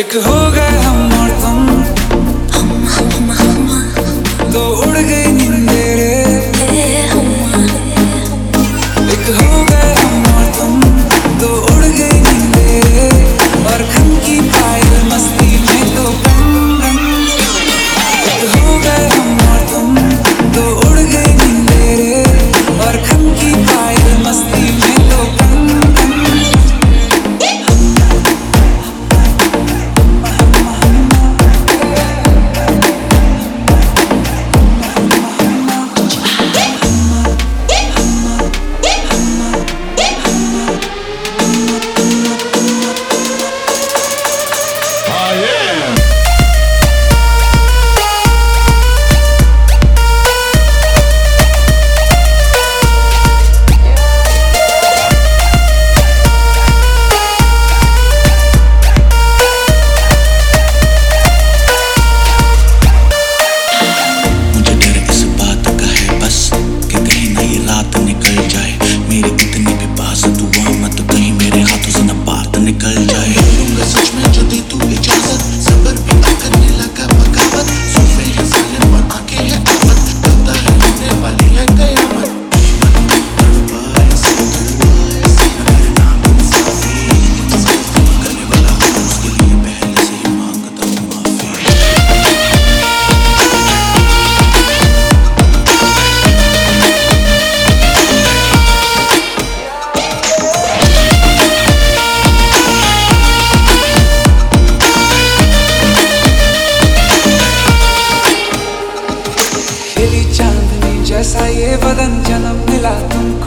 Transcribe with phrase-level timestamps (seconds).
[0.00, 1.07] एक हो गए हम
[45.10, 46.07] I am.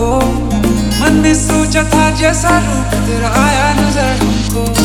[0.01, 0.11] को।
[1.01, 4.80] मन में सोचा था जैसा रूप तेरा आया नज़र हमको।